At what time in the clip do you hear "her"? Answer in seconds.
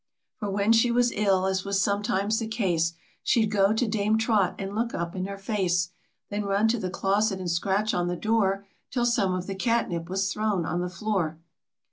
5.25-5.37